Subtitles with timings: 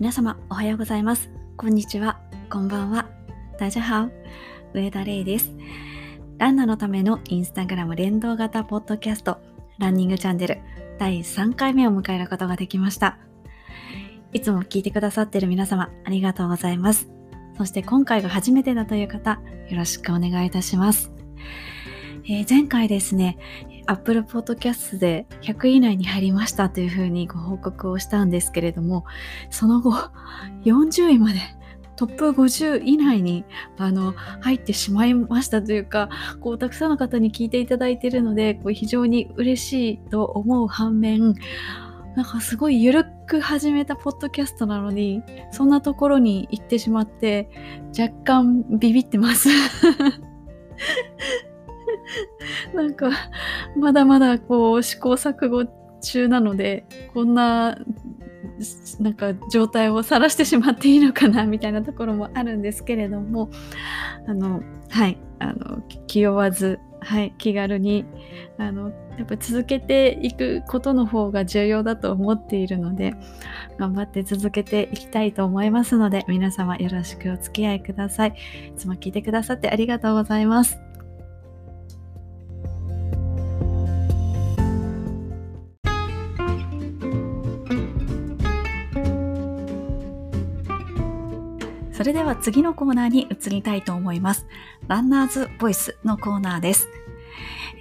[0.00, 1.28] 皆様おはようございます。
[1.58, 2.18] こんにちは。
[2.48, 3.10] こんばんは。
[3.58, 4.10] 大家好。
[4.72, 5.52] 上田玲です。
[6.38, 9.36] ランナーのためのインスタグラム連動型ポッドキャスト、
[9.78, 10.58] ランニングチャンネル
[10.98, 13.18] 第3回目を迎えることができました。
[14.32, 17.10] いつも聞いてくださっている皆様、ありがとうございます。
[17.58, 19.32] そして今回が初めてだという方、
[19.68, 21.12] よろしくお願いいたします。
[22.32, 23.36] えー、前回ですね、
[23.86, 29.04] Apple Podcast で100位以内に入りましたというふうにご報告をしたんですけれども、
[29.50, 29.90] その後、
[30.64, 31.40] 40位まで
[31.96, 33.44] トップ50以内に
[33.78, 36.08] あの入ってしまいましたというか
[36.40, 41.34] こうたくさんの方に聞いていただいているのでこう非常に嬉しいと思う反面
[42.16, 47.50] なんかすごい緩く始めたポッドキャストなのにそんなところに行ってしまって
[47.98, 49.50] 若干ビビってます。
[52.74, 53.10] なんか
[53.76, 55.66] まだまだこう試行錯誤
[56.00, 57.78] 中なのでこんな
[58.98, 63.50] なんか状態を晒してしまっていいのかなみたいなところもあるんですけれども
[64.26, 68.04] あのはいあの気負わず、はい、気軽に
[68.58, 73.14] あのやっぱ続けていくことの方が重要だと思っているので
[73.78, 78.34] 頑張って続けていきたいと思いますので皆様よろしくお付き合いください。
[78.68, 80.89] いつも聞いてくださってありがとうございます。
[92.00, 94.46] それでは次のコーナーに移りたいと思います。
[94.88, 96.88] ランナーズボイスのコーナーです。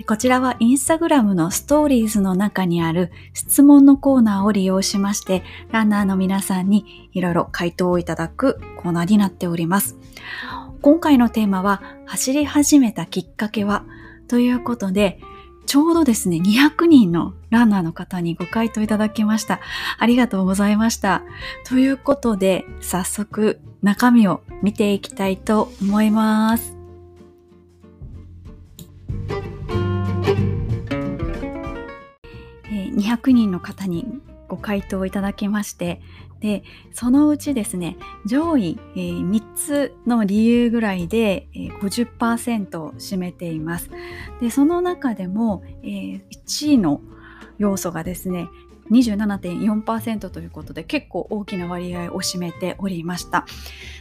[0.05, 9.95] こちらはインスタグラムのストーリーズの中にある質問のコーナーを利用しまして、ランナーの皆さんにいろいろ回答をいただくコーナーになっております。
[10.81, 13.85] 今回のテーマは、走り始めたきっかけは
[14.27, 15.21] ということで、
[15.69, 19.59] ちょうどですね、200人のランナーの方にご回答いただきました。
[19.99, 21.21] ありがとうございました。
[21.63, 26.75] ということで、早速中身を見ていきたいと思います。
[32.65, 34.07] 200人の方に
[34.47, 36.01] ご回答いただきまして
[36.39, 36.63] で
[36.93, 43.89] そのうちですね上位、えー、3つの理由ぐらいで、えー、50%を占めています。
[44.39, 47.01] でその中でも、えー、1位の
[47.57, 48.49] 要素がですね
[48.91, 53.45] 27.4%ということで結構大きな割合を占めておりました。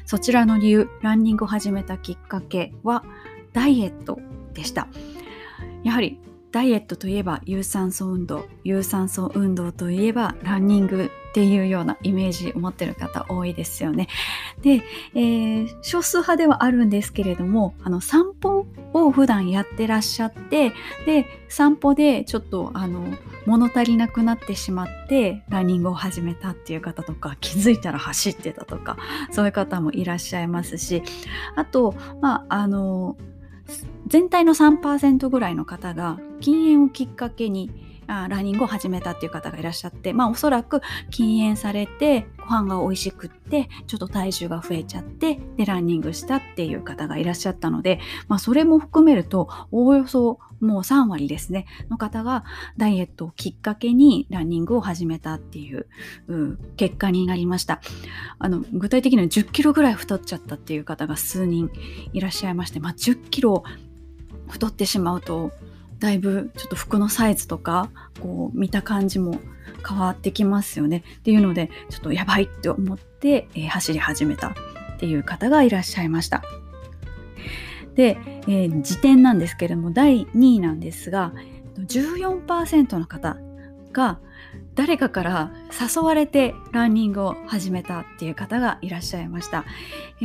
[0.06, 3.04] そちらの理由ランニングを始めたきっかけは
[3.52, 4.18] ダイエット
[4.54, 4.88] でした。
[5.84, 6.20] やはり
[6.50, 14.08] ダイエットといえば有酸素運動有酸素運動といえばランニングっていうようなイメージを持ってる方多いですよね。
[14.60, 14.82] で、
[15.14, 20.72] えー、少数派ではあるんですけれどもあの散歩を普段やってらっしゃって
[21.06, 23.16] で散歩でちょっとあの
[23.46, 28.96] 物足りなくなってしまってランニングを始めたっていう方とか気づいたら走ってたとか
[29.30, 31.04] そういう方もいらっしゃいますし
[31.54, 33.16] あとまああの
[34.08, 40.80] 全体の3%ぐらいの方が禁煙をきっかけにあランニングを始めたっていう方がいらっしゃって、まあおそらく
[41.10, 52.44] 禁煙されてご飯が美味しくってちょっと体重が増えちゃってでランニングしたっていう方がいらっしゃったので、まあそれも含めるとおおよそもう3割ですねの方が
[52.76, 55.86] ダイエットをきっかけにランニングを始めたっていう
[56.76, 57.80] 結果になりました。
[58.38, 61.70] あの具体的には10キロぐらい太っちゃったっていう方が数人
[62.12, 63.62] いらっしゃいまして、まあ、10キロ
[64.48, 65.52] 太ってしまうと
[65.98, 69.40] だいぶちょっと服のサイズとかこう見た感じも
[69.86, 74.54] 変わってきますよねっていうのでちょっとやばいって思って、えー、走り始めたっ
[74.98, 76.42] ていう方がいらっしゃいました。
[77.94, 81.32] で、えー、時点なんですけれども第2位なんですが
[81.78, 83.36] 14%の方
[83.92, 84.20] が
[84.74, 89.64] 誰かから誘われてランニングを始めたっていう方がいらっしゃいました。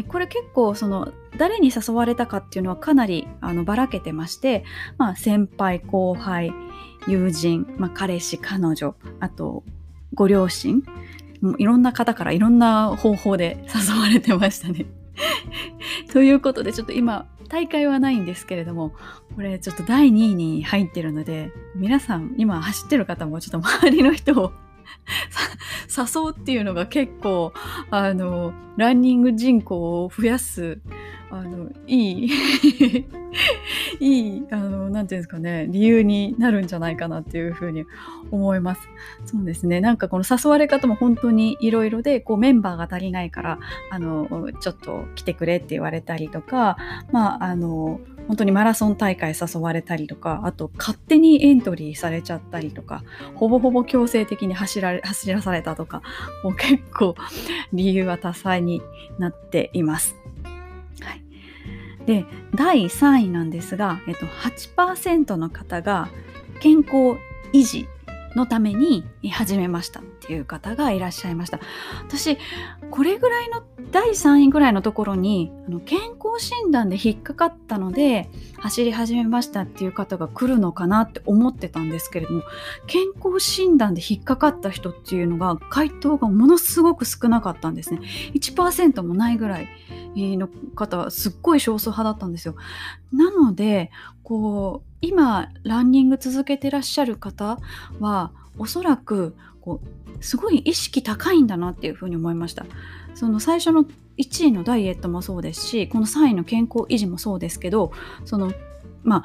[0.07, 4.63] これ結構その誰に誘われたかっていうのはかなりあのばらけてまして、
[4.97, 6.53] まあ、先輩後輩
[7.07, 9.63] 友人、まあ、彼氏彼女あと
[10.13, 10.83] ご両親
[11.41, 14.85] もういろんな方からいろんな方法で誘われてましたね。
[16.13, 18.91] ということでちょっと今大会はないんですけれども
[19.35, 24.53] これちょっと第2位に入ってるので皆さん今走ってる方もちょっと周りの人を
[25.89, 27.51] 誘うっていうのが結構
[27.89, 30.79] あのランニング人口を増やす
[31.33, 32.31] あのいい
[33.99, 37.85] いいあのなていうんですかね理由になるんじゃないかなっていうふうに
[38.29, 38.87] 思います。
[39.25, 43.59] そうですねなんかこの誘われ方も本当にいろいろでこうメンバーが足りないから
[43.89, 46.77] あのちょっと来てくれって言われたりとか
[47.11, 53.03] まああの本当にマラソン大会誘われたりとかあと勝手にエントリーされちゃったりとか
[53.35, 56.01] ほぼほぼ強制的に走られ走らされたとか
[56.43, 57.15] もう結構
[57.73, 58.81] 理由は多彩に
[59.17, 60.22] なっています。
[62.05, 66.09] で第3位なんですが、えっと、8%の方が
[66.59, 67.17] 健康
[67.53, 67.87] 維持
[68.35, 71.59] のために始めましたっていう方がいらっしゃいました。
[72.07, 72.37] 私
[72.89, 82.43] これぐらいの第3位ぐらいのところにあの健康診断で引っかかったので走り始めましたっていう方が来るのかなって思ってたんですけれども
[82.87, 88.01] 健康診断で引っかかった人っていうのが回答がものすごく少なかったんですね。
[88.33, 89.67] 1%もないぐらい
[90.15, 92.55] の方はすっごい少数派だったんですよ。
[93.11, 93.91] なので
[94.23, 97.59] こう今ランニング続けてらっしゃる方
[97.99, 102.65] はおそらくこうすごい意識高いんだなっていうふうに思いました。
[103.13, 103.85] その最初の
[104.17, 107.91] 1位のダイエットもそうですしこの3位の健康維持もそうですけど
[108.25, 108.51] その
[109.03, 109.23] まあ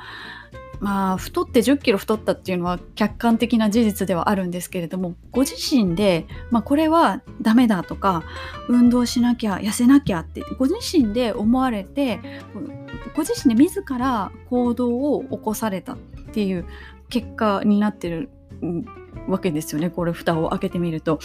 [0.80, 8.22] まあ太って1 0キロ太ったっていうのは客観的な事実ではあるんですけれどもご自身で、まあ、これはダメだとか
[8.68, 12.20] 運動しなきゃ痩せなきゃってご自身で思われて
[13.14, 15.98] ご自身で自ら行動を起こされたっ
[16.32, 16.64] ていう
[17.08, 18.28] 結果になってる
[19.28, 19.90] わけですよね。
[19.90, 21.18] これ蓋を開けてみると。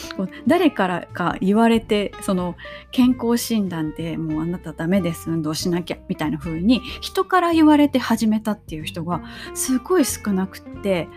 [0.48, 2.56] 誰からか言われてその
[2.92, 9.22] 健康診断でもうあなたダメです運動しなきゃみたいな風に人から言われて始めたっていう人が
[9.54, 11.08] すごい少なくって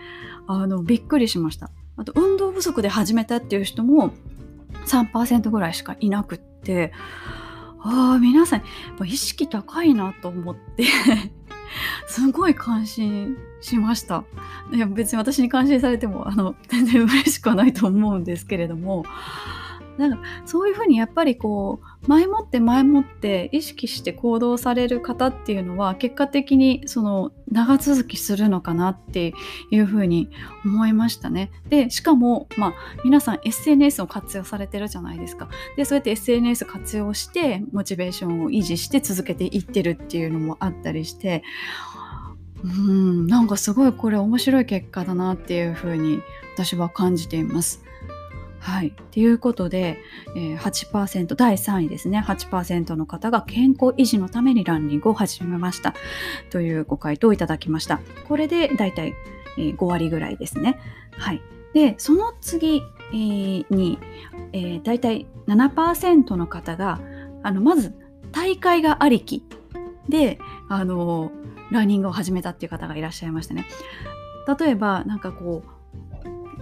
[0.47, 1.69] あのびっくりしました。
[1.97, 4.11] あと運動不足で始めたっていう人も
[4.85, 6.93] 3%ぐらいしかいなくって
[7.79, 10.85] ああ皆さんやっぱ意識高いなと思って
[12.07, 14.23] すごい感心しました。
[14.71, 19.05] いや別に私に感心されてもあの全然嬉しくはないと思うんですけれども
[19.97, 29.33] なんかそういうふうにやっぱりこう前もって前もって意識して行動される方っていうのは結果的にその長続きするのかなって
[29.71, 30.29] いうふうに
[30.65, 31.51] 思いましたね。
[31.69, 32.73] でしかもまあ
[33.03, 35.49] 皆さん SNS を活用されてるじゃないですか。
[35.75, 41.43] でそうやって SNS 活用してモチベーションを維持して続けていってるっていうのもあったりして
[42.63, 46.21] うんなんかすごいこれ面白い結果だなっていうふうに
[46.55, 47.86] 私は感じています。
[48.59, 48.91] はい。
[49.11, 49.99] ということで、
[50.35, 55.93] えー、8%、第3位ですね、8%の方が健康維持のためにランニングを始めました。
[56.49, 57.99] というご回答をいただきました。
[58.27, 59.13] これでだいたい
[59.57, 60.79] 5割ぐらいですね。
[61.11, 61.41] はい。
[61.73, 62.81] で、その次、
[63.13, 63.99] え、に、
[64.51, 66.99] えー、だいたい7%の方が、
[67.43, 67.93] あの、まず、
[68.31, 69.43] 大会がありき
[70.09, 70.39] で、
[70.69, 71.31] あの、
[71.71, 73.65] ランニングを始めたっていう方がいらっしゃいましたね。
[74.59, 75.69] 例えば、なんかこう、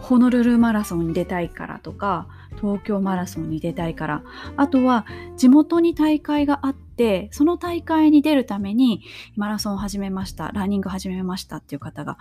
[0.06, 2.28] ホノルルマラソンに出たいからとか
[2.62, 4.24] 東京マラソンに出たいから。
[4.56, 9.02] あとは地元に大会があってその大会に出るために
[9.36, 12.18] マラソンを始めましたランニング始めましたっていう方が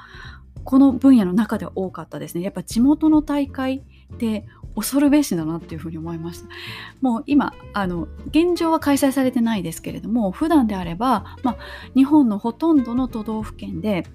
[0.65, 2.43] この分野の中では多かったですね。
[2.43, 3.85] やっぱ地元の大会
[4.15, 6.49] って恐るべしだなっていうふうに思いました。
[7.03, 11.57] もう今あの現状は開催されてないですけれども普段であれば、まあ、
[11.95, 14.07] 日本のほとんどの都道府県で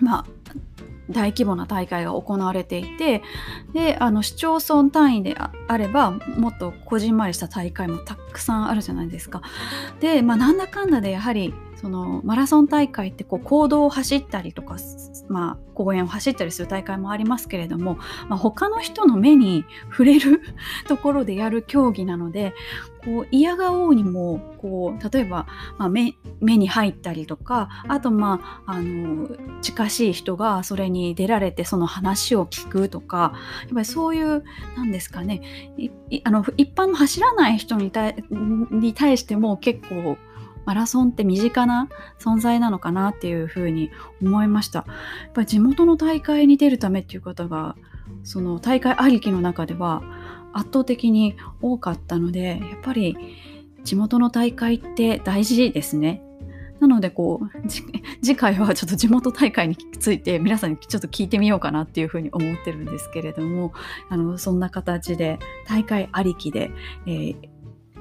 [0.00, 0.26] まあ
[1.10, 3.22] 大規模な大会が行われていて
[3.72, 9.42] であの市町村単位であればもっとこじんまりした大会もたくさんあるじゃないですか。
[10.00, 14.76] で、まあ、なんだかんだでやはりそのマラソン大会ってこう公道を走ったりとか、
[15.28, 17.98] まあ、公園を走ったりする大会もありますけれども、
[18.28, 20.42] まあ、他の人の目に触れる
[20.88, 22.52] ところでやる競技なので
[23.04, 25.46] こう嫌がおうにもこう例えば、
[25.78, 29.28] まあ目、目に入ったりとかあとまああの
[29.62, 34.42] 近しい人がそれに出られてその話を聞くとかやっぱりそういう
[34.76, 35.42] なんですかね
[36.24, 40.18] あの一般の走らない人に対に対しても結構
[40.68, 44.80] マラソンって身近な存在なのかなっていうふうに思いました。
[44.80, 44.84] や
[45.30, 47.74] っぱり地元の大会に出るためっていう方が
[48.22, 50.02] その大会ありきの中では
[50.52, 53.16] 圧倒的に多かったのでやっぱり
[53.82, 56.22] 地元の大会って大事ですね。
[56.80, 57.68] なのでこう
[58.22, 63.72] 次回はちょっと地元大会について皆さんにちょっと聞いてみようかなっていうふうに思ってるんですけれども
[64.10, 66.70] あのそんな形で大会ありきで、
[67.06, 67.36] えー、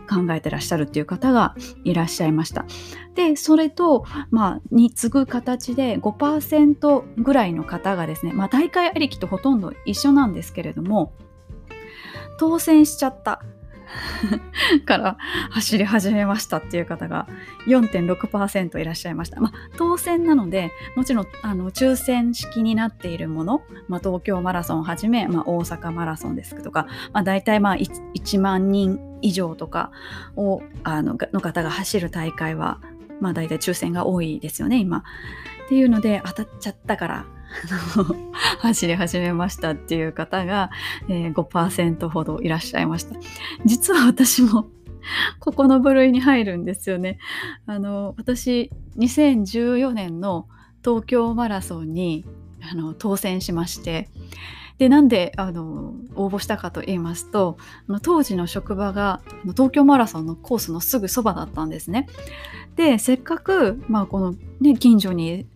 [0.08, 2.66] 考えてらっしゃるっていう方がいらっしゃいました。
[3.16, 11.14] で、それと、まあ、に次ぐ形で5%ぐらいの方がですね、まあ、大会ありきとほとんど一緒なんですけれども、
[12.40, 13.42] 当選しちゃった。
[14.86, 15.18] から
[15.52, 17.28] 走り始めましたっていう方が
[17.68, 19.40] 4.6%いらっしゃいました。
[19.40, 29.92] まあ、当選なので、もちろん、あの、抽選式になっているもの、まあ、東京マラソンをはじめ、まあ、大阪マラソンですとか、まあ、大体まあ 1, 1万人以上とか
[30.36, 32.80] を、あの、の方が走る大会は、
[33.20, 35.00] まあ、大体抽選が多いですよね、今。
[35.66, 37.26] っていうので、当たっちゃったから、
[38.60, 40.70] 走り始めましたっていう方が、
[41.10, 43.16] えー、5%ほどいらっしゃいました。
[43.66, 44.68] 実は私も
[45.40, 47.20] ここの部類に入るんですよね。
[47.66, 50.48] あの私2014年の
[50.84, 52.26] 東京マラソンに
[52.72, 54.10] あの当選しまして
[54.78, 57.58] でなんであの応募したかと言いますと
[58.02, 62.08] 当時の職場が東京マラソンのコースのすぐそばだったんですね。
[62.76, 65.48] でせっかく、まあ、この、ね、近所に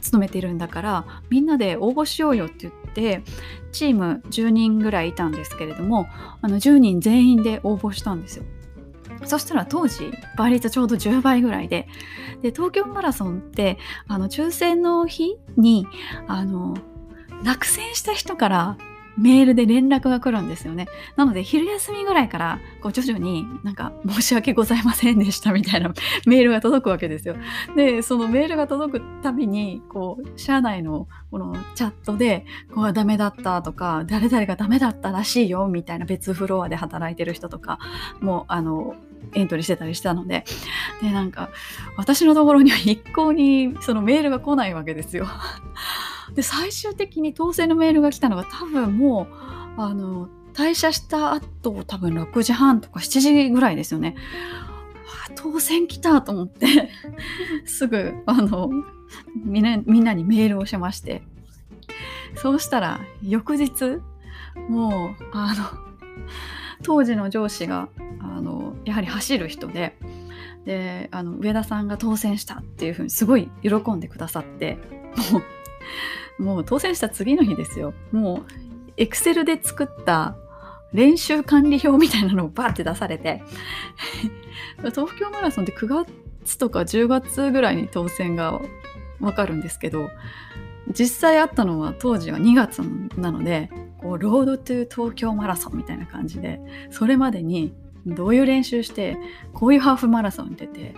[0.00, 3.22] 勤めてるんだからみんなで応募しようよって言って
[3.72, 6.08] チーム10人ぐらいいたんですけれども
[6.42, 8.44] あの10人全員で応募したんですよ。
[9.24, 11.88] そしたら当時倍率ちょうど10倍ぐらいで
[12.40, 13.78] で東京マラソンって
[14.08, 15.86] あの抽選の日に
[16.26, 16.74] あの
[17.44, 18.78] 落選した人から
[19.20, 20.88] メールで連絡が来るんですよね。
[21.16, 25.92] なので昼休みぐらいからこう徐々になんか申し訳ございませんでしたみたいな
[26.26, 27.36] メールが届くわけですよ。
[27.76, 37.78] で、そのメールが届くたびにこう社内のこのチャットでこうはダメだったとか誰々がダメだったらしいよみたいな別フロアで働いてる人とか
[38.20, 38.96] もあの
[39.34, 40.44] エントリーしてたりしたので、
[41.02, 41.50] で、なんか、
[41.96, 45.26] 私のところには一向にそのメールが来ないわけですよ。
[46.34, 49.26] で最終的に当選のメールが来たのが多分も
[49.76, 54.16] うあの退社した後多分6時半とか7時ぐらいですよね。
[55.36, 56.90] 当選来たと思って
[57.64, 58.68] すぐあの
[59.36, 61.22] みんなみんなにメールをしまして
[62.34, 64.00] そうしたら翌日
[64.68, 65.80] もうあの
[66.82, 67.88] 当時の上司が
[68.20, 69.96] あのやはり走る人で
[70.64, 74.78] であの上田さんが当選したっていうふうにすごい喜んでくださって
[75.32, 75.42] もう
[76.38, 77.94] もう当選した次の日ですよ。
[78.12, 80.36] もう、エクセルで作った
[80.92, 83.42] 練習管理表みたいなのをバーって出されて、
[84.78, 85.86] 東京マラソンって9
[86.42, 88.60] 月とか10月ぐらいに当選が
[89.20, 90.10] わかるんですけど、
[90.88, 92.82] 実際あったのは当時は2月
[93.16, 97.72] なので、こうロードトゥ東京マラソンみたいな感じで、それまでに
[98.06, 99.16] どういう練習して、
[99.52, 100.94] こういうハーフマラソンに出て、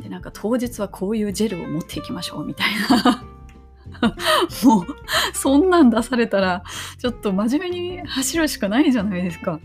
[0.00, 2.68] で、なんか当日はこういうジェルを持っていきましょうみたい
[3.04, 3.24] な
[4.64, 4.86] もう、
[5.32, 6.62] そんなん出されたら、
[6.98, 9.60] ちょっと真面目に走るしかないじゃないですか。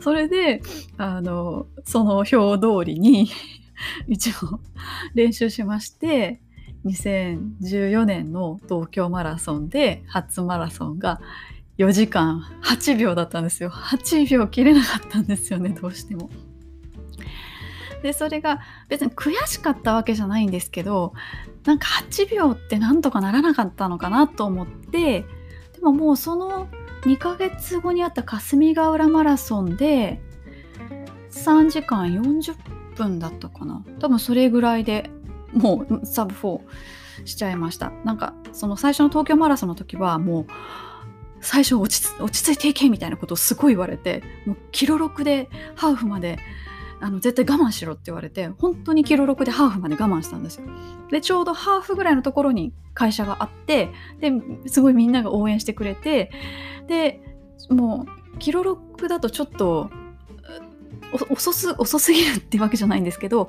[0.00, 0.62] それで、
[0.98, 3.28] あの、その表通りに
[4.08, 4.60] 一応
[5.14, 6.40] 練習しまして、
[6.84, 11.20] 2014年の東京マラソンで初マラソンが
[11.78, 13.70] 4時間8秒だったんですよ。
[13.70, 16.30] 8秒切れなかったんですよね、どうしても。
[18.02, 21.12] でそれが別に悔しかったわけじゃないんですけど
[21.64, 25.26] なんか8秒ってなんとかならなかったのかなと思ってで
[25.82, 26.68] ももうその
[27.02, 30.20] 2ヶ月後にあった霞ヶ浦マラソンで
[31.30, 32.54] 3時間40
[32.94, 33.84] 分だったかな。
[33.98, 35.10] 多分それぐらいで
[35.52, 36.60] もうサブ4
[37.24, 37.90] しちゃいました。
[38.04, 40.46] なんかその最初の東京マラソンの時はもう
[41.40, 42.08] 最初落ち
[42.42, 46.38] 着いていけみたいなことをすごい言われてもうキロ6でハーフまで
[47.02, 50.66] あの絶対我慢しろって言われて本当にキロ6でハーフまで我慢したんですよ。
[51.10, 53.90] でちょうどハーフぐらいのところに会社があって
[54.20, 54.32] で
[54.66, 56.30] すごいみんなが応援してくれて
[56.86, 57.20] で
[57.68, 59.90] もうキロ6だとちょっと
[61.28, 63.48] 遅す遅すぎるってわけじゃないんですけど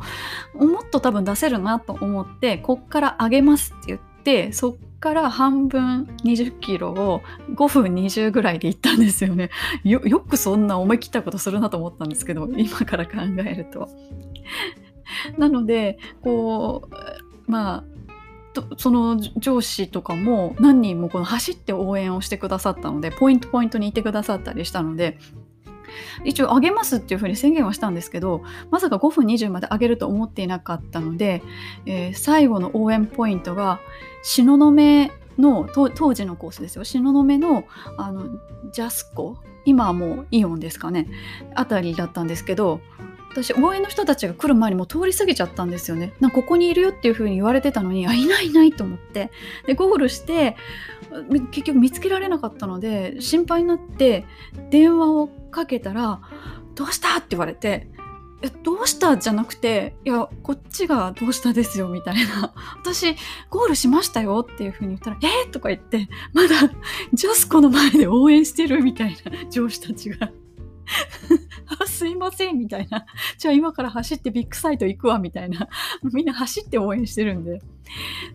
[0.56, 7.22] もっと多分出せるなと思ってこっから上げますって言ってそっから半分20キロを
[7.56, 9.50] 5分20ぐらいで行ったんですよね
[9.84, 10.00] よ。
[10.06, 13.90] よくそんな思い切ったことするなと思ったんですけど、今から考えると。
[15.38, 17.84] なので、こう、ま
[18.56, 25.18] あ、その上司とかも何人もこの走って応援をしてくださったのでポイントポイントにいてくださったりしたので
[26.24, 31.42] 一応上げますっていうふうに宣言はしたんですけどまさか5分20まで上げると思っていなかったので、
[31.88, 33.80] えー、最後の応援ポイントが
[34.24, 34.72] 東雲
[35.38, 36.84] の当時のコースですよ。
[36.84, 37.66] 東雲の
[37.98, 38.26] あの
[38.72, 39.38] ジャスコ？
[39.66, 41.08] 今はもうイオンですかね。
[41.56, 42.82] あたりだったんですけど
[43.32, 46.14] 私応援の人たちが来る前にもう通り過ぎちゃったんですよね。
[46.20, 49.32] なここにいるよっていう風に言われてたのにあいないいないと思って。
[49.66, 50.56] でゴールして
[51.52, 54.26] 結局見つけられなかったので心配になって
[54.70, 56.22] 電話をかけたら
[56.76, 57.88] 「どうした?」って言われて
[58.44, 59.18] え、どうした？
[59.18, 62.54] じゃなくて、いや、こっちがどうしたですよ、みたいな。
[62.78, 63.16] 私、
[63.50, 66.50] ゴールしましたよっていうふうに言ったら、えー、とか言って、まだ、
[67.14, 70.30] ジャスコの前で応援してるみたいな上司たちが。
[71.88, 73.06] すいませんみたいな。
[73.38, 75.68] じゃあ今から走ってビッグサイト行くわみたいな。
[76.14, 77.62] みんな走って応援してるんで。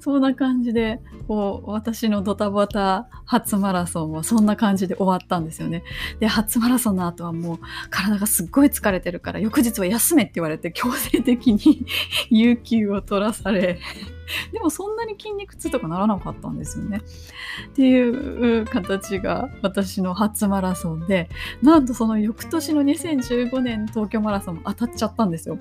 [0.01, 5.83] そんな感じで、こう、私のドタバタ初マラソンはそんな感じで終わったんですよね。
[6.21, 7.59] で、初マラソンの後はもう
[7.91, 11.87] 体がすっごい疲れてるから、翌日は休めって言われて強制的に
[12.31, 13.81] 有給を取らされ、
[14.53, 17.03] でもそんなに筋肉痛とかならなかったんですよね。
[17.69, 21.29] っていう形が私の初マラソンで、
[21.63, 25.59] なんとその翌年の2015年東京マラソンも当たっちゃったんですよ。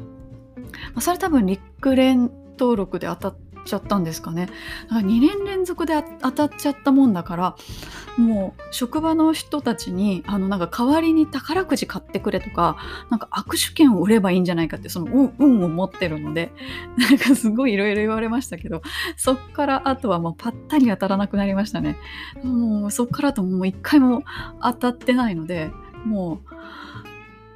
[1.00, 3.36] それ多分陸連登録で当たっ
[3.68, 4.48] ちゃったんですかね。
[4.90, 7.56] だから2年連続で当たっちゃったもんだから
[8.18, 12.78] もう職場の人たちにあのなんか代わりに宝くじ買ってくれとか
[13.10, 16.52] なんか握手券を売ればいいんじゃないかってその運を持ってるので
[16.98, 18.82] なんかすごいいろいろ言われましたけど
[19.16, 21.98] そっからあとはもうぱったり当たらなくなりましたね。
[22.44, 24.24] もうそっからともう一回も
[24.62, 25.72] 当たってないので
[26.06, 26.42] も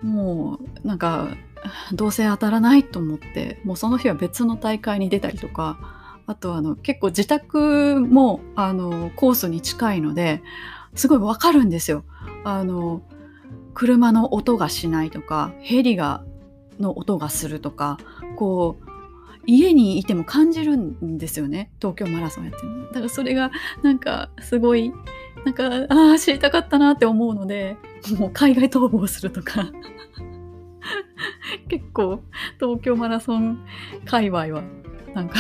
[0.03, 1.27] うもうなんか
[1.94, 6.00] どうせ当たらないと思ってもうその日は別の大会に出たりとか
[6.31, 10.41] あとあの結構自宅もあのコースに近いので
[10.95, 12.05] すごいわかるんですよ。
[12.45, 13.01] あの
[13.73, 16.23] 車の音がしないとかヘリが
[16.79, 17.97] の音がするとか
[18.38, 18.89] こう
[19.45, 21.69] 家にいても感じるんですよね。
[21.81, 23.51] 東京マラソンやってるだからそれが
[23.83, 24.93] なんかすごい
[25.43, 27.75] なんかああ知りたかったなって思うので
[28.17, 29.69] もう海外逃亡するとか。
[31.67, 32.23] 結構
[32.57, 33.65] 東京マラソン
[34.05, 34.63] 界隈は
[35.13, 35.35] なんか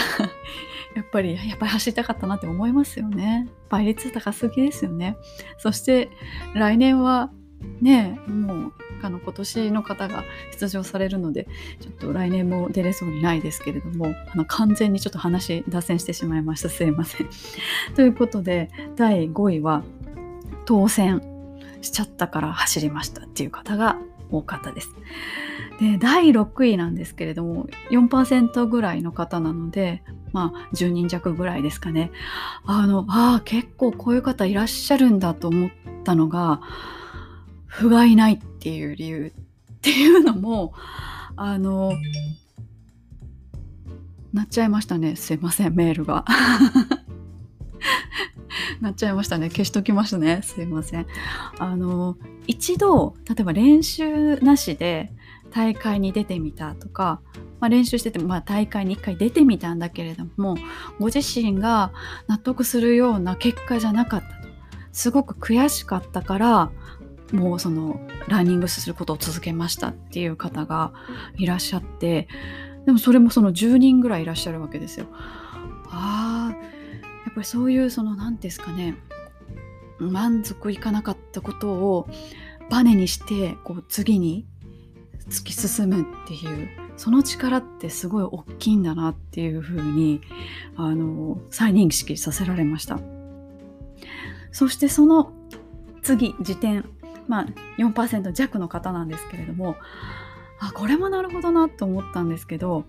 [0.95, 3.47] やっぱり、やっぱり走りたかったなって思いますよね。
[3.69, 5.17] 倍率高すぎですよね。
[5.57, 6.09] そして
[6.53, 7.31] 来年は
[7.81, 11.47] ね、もうあの今年の方が出場されるので、
[11.79, 16.69] ちょっと来年も出れそうにないですけれども、あの完全にちょっと話脱線してしまいました。
[16.69, 17.29] すいません。
[17.95, 19.83] ということで、第5位は
[20.65, 21.21] 当選
[21.81, 23.97] しちゃったから走りましたっていう方が
[24.29, 24.89] 多かったです。
[25.81, 32.11] で第6位なんですけれども4%ぐらいの方なのでまあ10人弱ぐらいですかね。
[32.65, 35.69] あのあ結構こういう方いらっしゃるんだと思っ
[36.03, 36.61] たのが
[37.65, 40.73] 不甲斐ないっていう理由っていうのも
[41.35, 41.93] あの
[44.33, 45.15] なっちゃいましたね。
[45.15, 46.25] すいませんメールが。
[48.81, 49.49] なっちゃいましたね。
[49.49, 50.41] 消しときましたね。
[50.43, 51.07] すいません。
[51.57, 55.11] あの一度例えば練習なしで
[55.53, 57.21] 大会に出てみたとか、
[57.59, 60.55] まあ、練習してて、まあ、大会に1回出てみたんだけれども
[60.99, 61.91] ご自身が
[62.27, 64.33] 納得するような結果じゃなかったと
[64.91, 66.71] すごく悔しかったから
[67.31, 70.93] もうそのランニングすることを続けましたっていう方が
[71.37, 72.27] いらっしゃって
[72.85, 75.05] でもそれもその10人ぐらいいらっしゃるわけですよ。
[75.89, 76.51] あ
[77.25, 78.97] やっぱりそういうその何ですかね
[79.99, 82.07] 満足いかなかったことを
[82.69, 84.45] バネにしてこう次に
[85.29, 90.21] 突き進むっていうその力ってすごい大きいんだなっていうふうに
[90.75, 92.99] あの再認識させられました。
[94.51, 95.31] そしてその
[96.03, 96.85] 次時点
[97.27, 97.45] まあ
[97.77, 99.77] 4%弱の方なんですけれども
[100.59, 102.83] あこれもなるほどなと思ったんですけど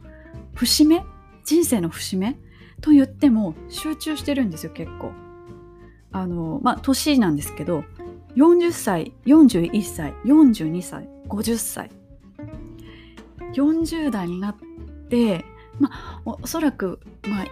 [0.55, 1.05] 節目
[1.45, 2.37] 人生の節目
[2.81, 5.13] と言っても集中してるんですよ結構。
[6.15, 7.85] あのまあ年なんですけど
[8.37, 11.91] 40歳41歳42歳50歳
[13.55, 14.57] 40代になっ
[15.09, 15.45] て
[15.79, 17.45] まあおそらく、まあ、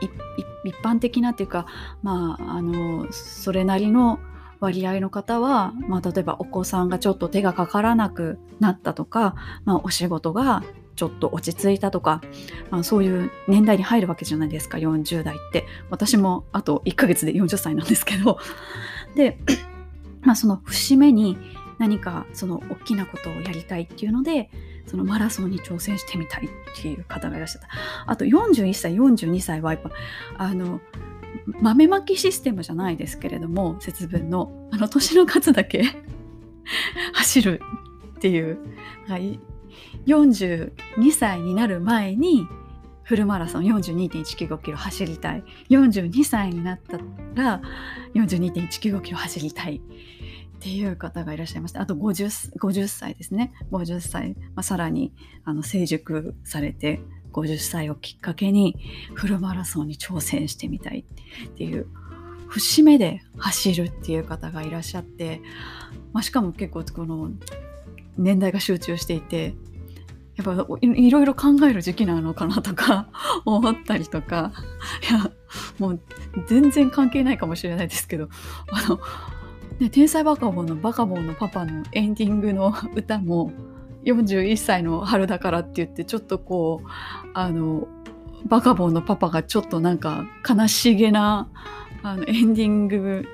[0.64, 1.66] 一般的なっていうか、
[2.02, 4.18] まあ、あのそれなりの
[4.60, 9.34] 割合の方は、まあ、例えばお子さんがちょっと手がかからなくなったとか、
[9.64, 10.62] まあ、お仕事が
[10.96, 12.20] ちょっと落ち着いたとか、
[12.70, 15.64] まあ、そういう年代に入るわけじゃないですか40代って。
[15.88, 18.38] 私もあと1ヶ月で40歳なんですけど。
[19.14, 19.38] で、
[20.20, 21.38] まあ、その節目に
[21.78, 24.50] 何かその大きなことをやりたいっていうので
[24.86, 26.48] そのマラソンに挑戦してみたいっ
[26.80, 27.68] ていう方がいらっしゃった。
[28.06, 29.90] あと41歳42歳はやっぱ
[30.36, 30.80] あの
[31.60, 35.84] 豆まきシステムじゃないですけれども節分のあの年の数だけ
[37.14, 37.60] 走る
[38.16, 38.58] っていう、
[39.08, 39.40] はい、
[40.06, 42.46] 42歳になる前に
[43.02, 45.42] フルマラソン42.195キロ走りたい。
[45.68, 46.98] 42歳になった
[47.34, 47.60] ら
[48.14, 49.80] 42.195キロ走りたい。
[50.60, 53.54] っていう方がいらっしゃいましたあと 50, 50歳ですね。
[53.72, 55.10] 50歳、まあ、さらに
[55.42, 57.00] あの成熟されて
[57.32, 58.76] 50歳をきっかけに
[59.14, 61.06] フルマラソンに挑戦してみたい
[61.48, 61.86] っていう
[62.48, 65.40] 節目で走るっていう方がいらっしゃって、
[66.12, 67.30] まあ、しかも結構この
[68.18, 69.54] 年代が集中していて
[70.36, 73.08] やっぱいろいろ考える時期なのかなとか
[73.46, 74.52] 思ったりとか
[75.08, 75.30] いや
[75.78, 76.00] もう
[76.48, 78.28] 全然関係ないかもしれないですけど
[78.70, 79.00] あの
[79.80, 83.50] ね、天才バカボンのバカボンのパパのエンディングの 歌も
[84.04, 86.88] 41歳の春だからって言ってちょっとこう
[87.32, 87.88] あの
[88.46, 91.48] バカボンのパパがちょっとなんか悲しげな
[92.02, 93.24] あのエンディング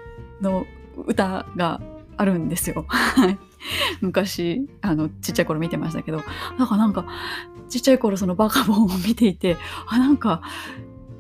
[0.41, 0.67] の
[1.05, 1.81] 歌が
[2.17, 2.87] あるんですよ。
[4.01, 6.23] 昔あのちっちゃい頃見てましたけど
[6.59, 7.07] なんかなんか
[7.69, 9.57] ちっちゃい頃そのバカボンを見ていて
[9.89, 10.43] あなんか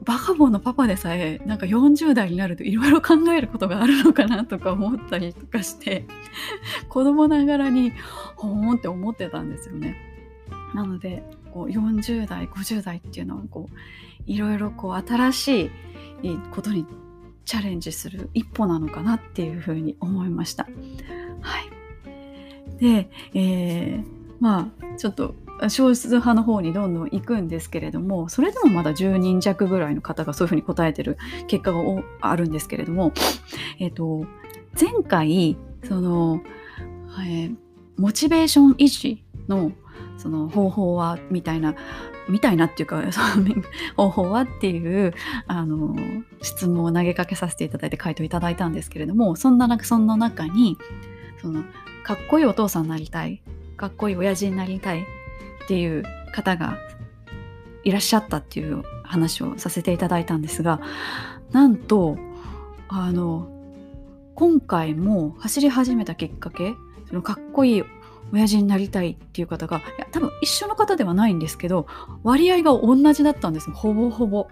[0.07, 6.07] バカボンのパパでさえなんか40代になるといろいろ考えることがあるのかなとか思ったりとかして
[6.89, 7.93] 子供ながらに
[8.37, 9.97] ほーんって思ってたんですよね。
[10.75, 13.43] なのでこう40代50代っていうのは
[14.27, 14.73] いろいろ
[15.07, 15.71] 新し
[16.23, 16.87] いことに
[17.45, 20.69] チャレンジする一歩なのかなっていうふうに思いました。
[21.41, 24.05] はい、で、えー、
[24.39, 25.35] まあちょっと
[25.69, 31.17] 少数派の方にどんどん行くんですけれどもそれでもまだ10人弱ぐらいの方がそういうふうに答えてる
[31.49, 31.81] 結果が
[32.21, 33.13] あるんですけれども、
[33.79, 34.27] えーと、
[34.79, 36.43] 前回その、
[37.27, 37.57] えー、
[37.97, 39.73] モチベーション維持の
[40.19, 41.75] その方法はみたいな
[42.29, 43.03] みたいなっていうか
[43.97, 45.15] 方法はっていう
[45.47, 45.95] あの
[46.43, 50.77] 質問を投げかけさせていただいて回答いただいたんですけれどもそんなそんな中に
[51.41, 51.63] その
[52.03, 53.43] かっこいいお父さんになりたい
[53.77, 55.07] かっこいい親父になりたい
[55.67, 56.79] っていう方が
[57.83, 60.81] いらっしゃったっていう話をさせていただいたんですが
[61.51, 62.17] なんと
[62.89, 63.49] あの
[64.37, 66.75] 今回も走り始めたきっかけ
[67.09, 67.85] そのかっこいい
[68.33, 71.87] 親父になりたいっていう方がいや多分一緒の方ではないんですけど
[72.23, 74.49] 割合が同じだったんですほぼほぼ。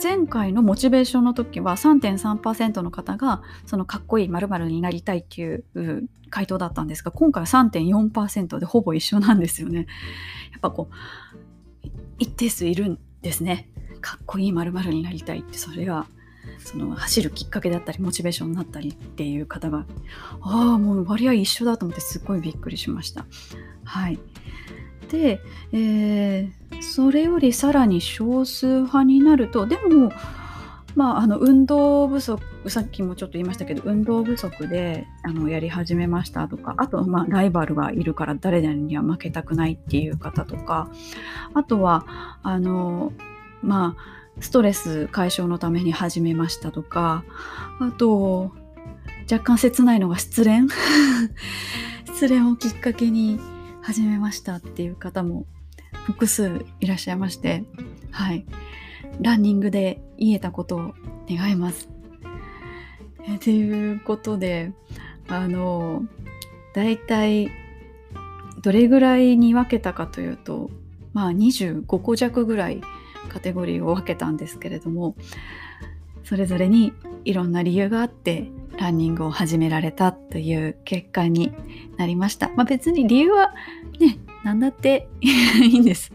[0.00, 5.64] 前回のモチベーションの時は3.3%の方がそのかっこいい〇〇になりたいっていう
[6.30, 9.86] 回答だったんですが今回は3.4%でほぼ一緒なんですよね。
[10.50, 13.68] やっぱこう一定数いるんですね。
[14.00, 16.06] かっこいい〇〇になりたいってそれが
[16.58, 19.86] その走るきっかけだったりモチベーションになったりっていう方が
[20.40, 23.26] ああもう割合一緒だと思ってすっごいびっくりしました。
[23.84, 24.18] はい、
[25.12, 25.40] で、
[25.72, 30.10] えー、それよりさらに少数派になるとでも
[30.94, 40.90] まあ、あの運動不足さっきもちょっと言いましたけど運動不足であのやり始めましたとかあと、まあ、ライバルがいるから誰々には負けたくないっていう方とか
[41.54, 42.04] あとは
[42.42, 43.14] あの
[43.62, 47.24] まあストレス解消のために始めましたとか
[47.80, 48.52] あと
[49.30, 50.68] 若干切ないのが失恋。
[52.04, 53.40] 失恋をきっかけに
[53.82, 55.44] 始めましたっていう方も
[56.06, 57.64] 複数いらっしゃいまして
[58.12, 58.46] はい
[59.20, 60.94] ランニングで言えたことを
[61.28, 61.88] 願います。
[63.28, 64.72] えということで
[65.28, 66.04] あの
[66.74, 67.50] だいたい
[68.62, 70.70] どれぐらいに分けたかというと
[71.12, 72.80] まあ25個弱ぐらい
[73.28, 75.16] カテゴリーを分けたんですけれども
[76.24, 76.92] それぞれに
[77.24, 81.52] いろんな理由があってランニングを始められたという結果に
[81.98, 82.50] なりました。
[82.56, 83.52] まあ、別に理由は
[84.00, 86.10] ね何だって いいんです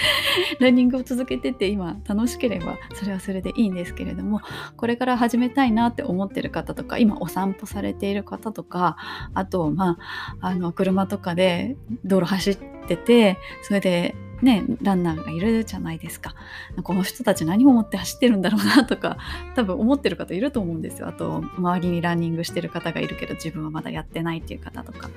[0.60, 4.40] ランニングを続けてて今楽しければそれはそれでいいんですけれども
[4.76, 8.96] これから始めたいなって思ってる方とか今お散歩されている方とか
[9.32, 9.96] あとま
[10.40, 16.34] ああの車とかで道路走っててそれでね、ランナーがいるじゃないですか。
[16.82, 19.16] この人たち何を思って走ってるんだろうなとか、
[19.54, 21.08] 多分思ってる方いると思うんですよ。
[21.08, 25.10] あと、周りにランニングしてる方がいるけど、自分はまだやってないっていう方とか。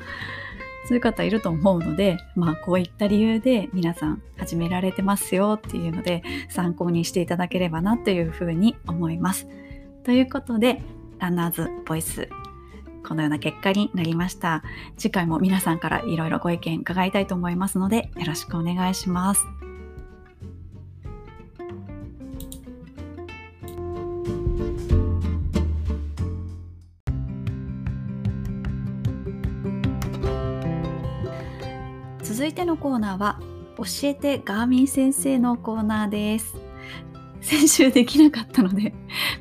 [0.87, 9.47] そういう方いると思うので、まあこういった理由で皆さん始められてますよっていうので参考にしていただければなというふうに思います。
[10.03, 10.83] ということで、
[11.17, 12.29] ランナーズボイス
[13.05, 14.63] このような結果になりました。
[14.97, 19.45] 次回も皆さんからいろいろご意見伺いたいと思いますので、よろしくお願いします。
[32.35, 33.39] 続いてのコーナーは
[33.77, 36.55] 教えてガーミン先生のコーナーです
[37.41, 38.93] 先週できなかったので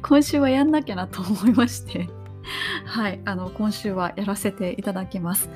[0.02, 2.08] 今週はやんなきゃなと思いまして
[2.84, 5.50] はい、あの今週はやらせていただきます。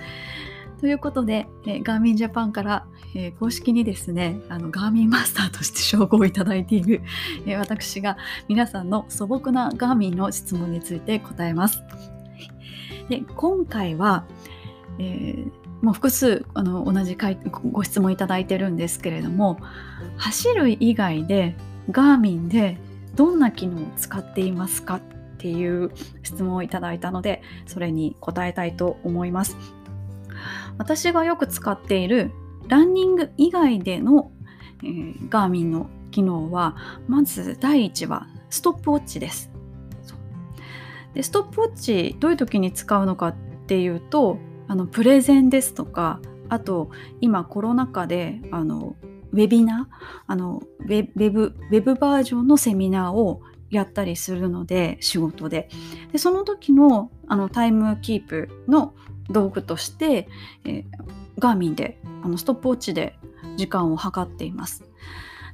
[0.80, 7.02] ということで、えー、ガーミンジャパンから、えー、公式にですね、あのガーミンマスターとして称号をいただいている、
[7.46, 8.16] えー、私が
[8.48, 11.82] 皆さんの素朴なガーミンの質問について答えます。
[13.08, 14.24] で今回は、
[14.98, 15.46] え
[15.82, 17.16] もう複数あの同じ
[17.72, 19.58] ご質問いただいてるんですけれども
[20.16, 21.54] 走る以外で
[21.90, 22.78] ガーミンで
[23.14, 25.00] どんな機能を使っていますか
[25.38, 25.92] っていう
[26.24, 29.56] 質問をいただいたのでそれに答えたいと思います。
[30.78, 32.32] 私がよく使っている
[32.66, 34.32] ランニング以外での、
[34.82, 39.50] えー、ガーミンの機能はまず第一はストップウォッチです。
[41.14, 43.34] でストップウォッチどういう時に使うのかっ
[43.66, 48.96] ていうとあのプレゼンですとかあと今コロナ禍であの
[49.32, 55.68] ウェビナーあのウェブウェブバージョンのセミナーをやったりするので仕事で
[56.12, 58.94] でその時のあのタイムキープの
[59.28, 60.28] 道具として、
[60.64, 60.84] えー、
[61.38, 63.18] ガーミンであのストップウォッチで
[63.56, 64.84] 時間を計っています。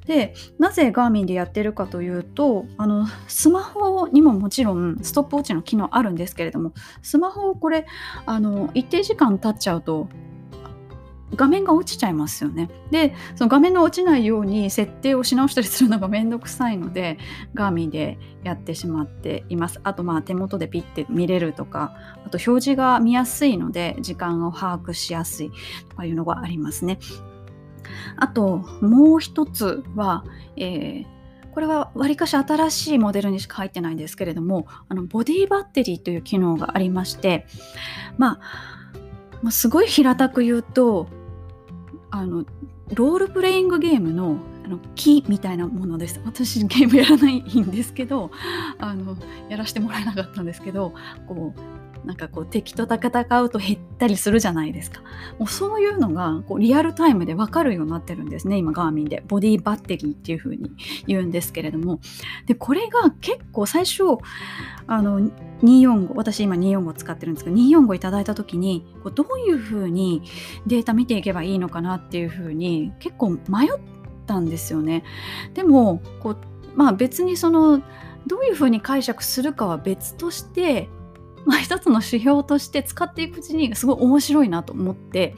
[0.07, 7.87] でなぜガーミンでやってるかというとあのスマホにももちろんストップウォッチの機能あるんですけれどもスマホをこれ
[8.27, 10.09] あの一定時間経っちゃうと
[11.35, 12.71] 画面が落ちちゃいますよね。
[12.91, 17.19] で、その画面の落ちないように設定をし直したりするのがめんどくさいので、
[17.55, 19.81] ガーミンでやってしまっています。
[19.85, 21.95] あと、まあ手元でピッて見れるとか、
[22.25, 25.51] あと表示が見やすいので、時間を把握しやすい
[25.89, 26.99] とかいうのがありますね。
[28.17, 30.25] あと、もう一つは、
[30.57, 31.15] えー
[31.55, 37.47] これはわりかし新しいモデルにしか入ってないんですけれどもあのボディバッテリーという機能がありまして
[38.19, 38.75] まあ
[39.45, 41.07] まあ、すごい平たく言うと
[42.15, 42.45] あの
[42.95, 46.21] ロールプレイングゲームのあの木みたいなものです。
[46.25, 48.31] 私ゲームやらないんですけど
[48.79, 49.17] あの
[49.51, 50.95] やらせてもらえなかったんですけど
[51.27, 51.61] こう
[52.05, 55.03] なんかこう敵と戦うと減ったりするじゃないですか。
[55.39, 59.23] もうそういうのがこうリアルタイムでわかるようになってるんですね、今ガーミンで。
[59.27, 60.71] ボディバッテリーっていう風に
[61.07, 62.01] 言うんですけれども。
[62.47, 64.03] で、これが結構最初、
[64.87, 65.21] あの、
[65.63, 70.23] 245、私今245使ってるんですけど、245いただいた時に、こうどういう風に
[70.67, 73.39] データ見ていけばいいのかなっていう風に結構迷っ
[74.27, 75.05] たんですよね。
[75.55, 76.37] でも、こう、
[76.75, 77.83] まあ別にその、
[78.27, 80.89] どういうふうに解釈するかは別として
[81.47, 85.35] まあ、一つの指標として使っていくうちにすごい面白いなと思って、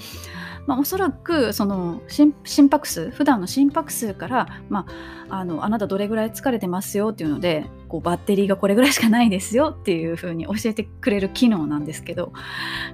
[0.66, 2.34] まあ、おそらくその心
[2.68, 4.86] 拍数普段の心拍数から、ま
[5.28, 12.32] あ、あのあなたどれぐらい疲れてますよっていうのでこうバッテリーがこれぐらいしかないですよっていうふうに教えてくれる機能なんですけど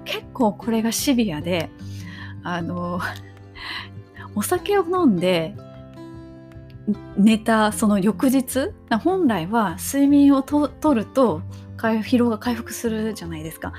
[0.04, 1.70] 結構これがシビアで
[2.42, 3.00] あの
[4.34, 5.54] お酒を飲んで
[7.16, 8.72] 寝たその翌日
[9.02, 11.42] 本来は睡眠をとると
[11.88, 13.72] 疲労が回復するじゃないですか。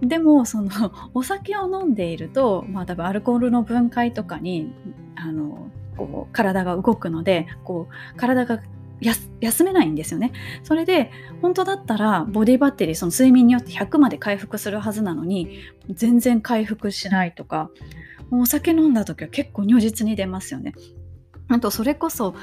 [0.00, 0.70] でもその
[1.14, 4.72] お酒を飲んでいると、まあ、多分アルコールの分解とかに
[5.14, 8.60] あのこう体が動くのでこう体が
[9.40, 10.32] 休めないんですよね。
[10.62, 15.58] それで本当だったらボディバッテリーその睡眠によって100まで回復するはずなのに
[15.90, 17.70] 全然回復しないとか
[18.30, 20.74] お酒飲んだ時は結構如実に出ますよね。
[21.48, 22.34] あとそれこそ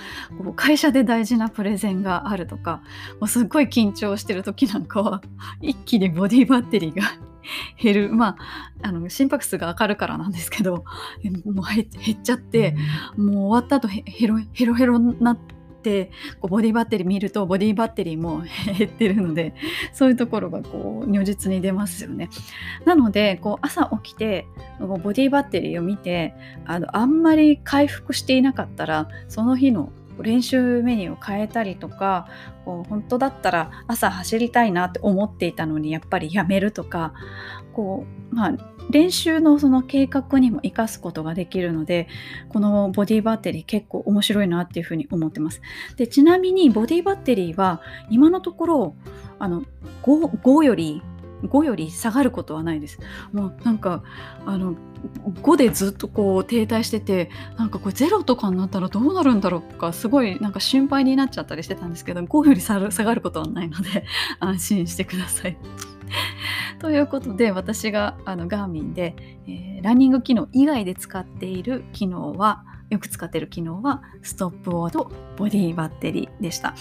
[0.56, 2.82] 会社で大事なプレゼンがあるとか
[3.20, 5.22] もうすっごい緊張してる時なんかは
[5.62, 7.04] 一気にボディバッテリーが
[7.82, 8.14] 減る。
[8.14, 8.38] まあ
[8.84, 10.86] あの心拍数が上がるからなんですけど
[11.46, 11.86] もう減
[12.16, 12.76] っちゃって
[13.18, 16.12] もう終わった後ヘロヘロヘロになってって
[16.42, 18.44] こうボディバッテリー見るとボディバッテリーも
[18.78, 19.54] 減ってるので
[19.94, 22.30] そういうところがこう如実に出ますよね。
[22.86, 24.46] なのでこう朝起きて
[24.80, 26.34] ボディバッテリーを見て
[26.66, 29.92] あのあんまり回復していなかったらその日の
[30.24, 32.28] 練習メニューを変えたりとか
[32.66, 37.14] こう本当だったら朝走りたいなって思っていたのにやっぱりやめるとか
[37.74, 38.58] こうまあ
[38.90, 42.08] 練習のその計画にも生かすことができるので
[42.50, 45.62] このボディバッテリー結構面白いなっていうふうに思ってます。
[45.96, 48.96] でちなみにボディバッテリーは今のところ
[49.38, 49.64] あの
[50.02, 51.04] 5, 5より
[51.44, 53.00] 5より下がることはないです。
[53.32, 54.04] もうなんか
[54.46, 54.76] あの
[55.42, 64.06] 5でずっとこう停滞しててなんかこれ0とかになったらどうなるんだろうかすごいなんか心配になっちゃったりしてたんですけど5より下がることはないので
[64.40, 65.58] 安心してください。
[66.80, 69.16] ということで私があのガーミンで、
[69.48, 76.76] えー、ランニング機能以外で使っている機能はよく使っている機能はストップウォーとボディバッテリーでした。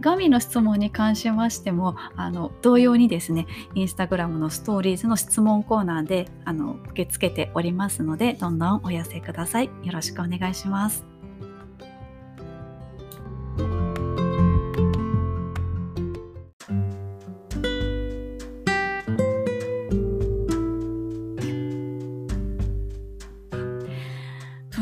[0.00, 9.66] ガミの質問に関しましてもあの同様にですねインスタグラムのストーリーズの質問コーナーであの受け付けておりますのでどんどんお寄せください。
[9.66, 11.17] よろしくお願いします。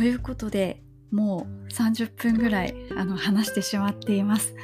[0.07, 4.55] いうことでもう30分ぐらいあの話してしまっています。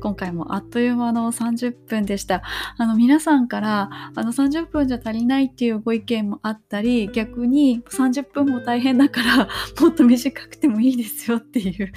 [0.00, 2.42] 今回もあっという間の30分でした。
[2.76, 9.48] あの皆さんからあの30分じゃ足りないっていうご意見もあったり逆に30分も大変だから
[9.80, 11.92] もっと短くてもいいですよっていう言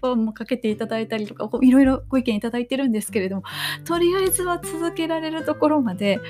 [0.00, 3.42] 葉もかけていただいたりとかいろいろご意見いただいてるんですけれども
[3.84, 6.20] とりあえずは続けられるところまで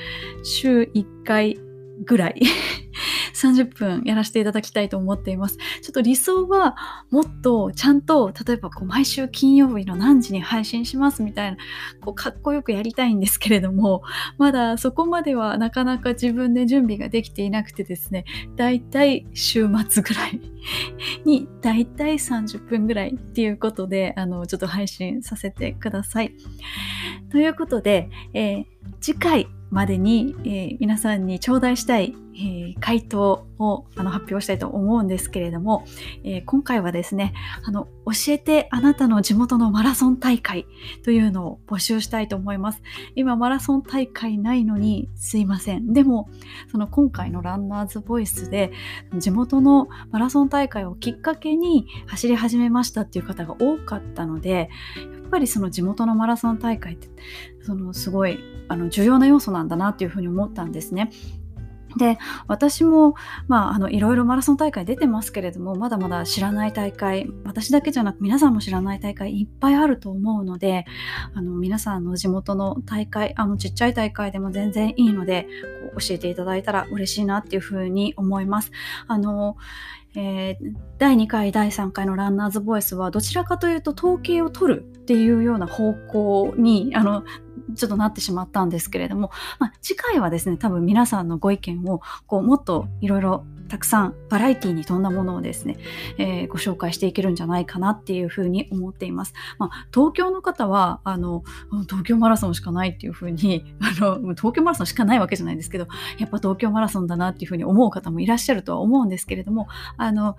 [0.43, 1.57] 週1回
[2.05, 2.43] ぐらい
[3.35, 5.57] 30分やらせていただきたいと思っています。
[5.57, 6.77] ちょっと理想は
[7.11, 11.59] もっとちゃんと例えばこう毎週金曜日の何時に配信しますみたいな
[12.01, 14.03] こうかっこよくやりたいんですけれども
[14.39, 18.25] まだそこまではなかなか自分で準備ができていなくてですね
[18.57, 20.41] だいたい週末ぐらい
[21.25, 26.35] にだいたい30分ぐらいっていうことであのちょっと配信させてください。
[27.31, 28.65] ということで、えー、
[29.01, 35.87] 次回までに、えー、皆さんに頂戴したい、えー、回答をあの発表したいと思うんですけれども、
[36.25, 37.33] えー、今回はですね
[37.65, 40.67] あの教えてあなたの地元のマラソン大会
[41.05, 42.83] というのを募集したいと思います。
[43.15, 45.95] 今マラソン大会ないのにすいません。
[45.95, 46.29] でも
[46.71, 48.73] その今回のランナーズボイスで
[49.17, 57.09] 地元のマラソン大会をきっかけに走り始めましたっていう方が多かったのでやっぱりその地元のマラソン大会って
[57.63, 61.11] そのすごいあの重要な要素なんだなっていうふうに思ったんですね。
[61.99, 63.15] で私も、
[63.49, 70.85] まあ、あのいろいろマラソン大会出てますけれどもまだまだ知らない大会私だけじゃなく皆さんも知らない大会いっぱいあると思うので
[71.35, 75.47] あの皆さんの地元の大会あのちっちゃい大会でも全然いいので
[75.91, 78.73] こう教えていただいたら嬉しいなっていうふうに思います。
[79.07, 79.57] あの
[80.15, 87.25] えー、第2回第3回のランナーズボイスはどちらかというと統計を取るっていうような方向にあの
[87.75, 95.79] ちょっとなってしまったんですけれども、まあ、次回はですね多分皆さんのご意見をこうもっといろいろたくさんバラエティに富んだものをですね、
[96.19, 99.33] えー、ご紹介していけるんじゃないかなっていうふうに思っています。
[99.59, 101.43] まあ、東京の方はあの
[101.89, 105.89] 東京マラソンしかないっていうふうに あの東京マラソンしかないわけじゃないですけど
[106.19, 110.37] やっぱ東京マラソンだなっていうふうに思う方もいらっしゃるとは思うんですけれどもあの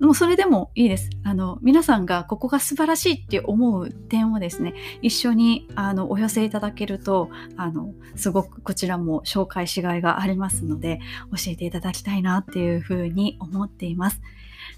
[0.00, 1.10] もうそれでもいいです。
[1.24, 11.00] あの、皆さんがここが素晴らしいって思う点をですね、一緒にあのお寄せいただけると、あの、すごくこちらも紹介しがいがありますので、
[11.32, 14.22] 教えていただきたいなっていうふうに思っています。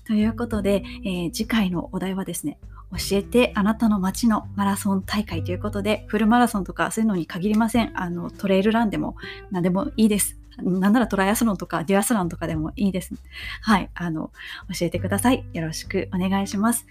[0.07, 2.59] ということで、えー、次回のお題はですね、
[2.93, 7.93] 教えてあなたの街のマラソン大会ということで、フルマラソンとかそういうのに限りません。
[7.95, 9.17] あの、トレイルランでも
[9.51, 10.40] 何でもいいです。
[10.59, 13.15] なんならトライアスロンとかデュアスロンとかでもいいです。
[13.63, 13.91] はい。
[13.95, 14.31] あの、
[14.79, 15.45] 教えてください。
[15.53, 16.87] よろしくお願いします。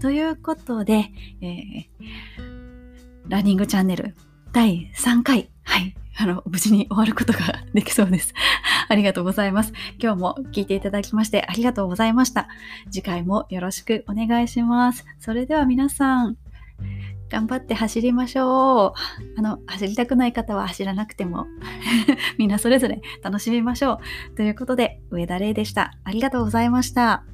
[0.00, 1.88] ということで、えー、
[3.28, 4.14] ランニングチャンネル
[4.52, 5.50] 第3回。
[5.64, 5.94] はい。
[6.16, 8.34] あの、無事に終わることができそうです。
[8.88, 9.72] ありがとうございます。
[9.98, 12.48] 今日も聞いていただきましてありがとうございました。
[12.90, 15.04] 次回もよろしくお願いします。
[15.18, 16.36] それでは皆さん、
[17.30, 18.92] 頑張って走りましょう。
[19.38, 21.46] あの、走りたくない方は走らなくても
[22.38, 24.00] みんなそれぞれ楽しみましょ
[24.32, 24.36] う。
[24.36, 25.92] ということで、上田玲でした。
[26.04, 27.24] ありがとうございました。